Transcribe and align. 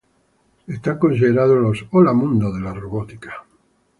Son 0.83 0.97
considerados 0.97 1.59
los 1.61 1.85
"Hola 1.91 2.11
mundo" 2.11 2.51
de 2.51 2.59
la 2.59 2.73
robótica. 2.73 3.45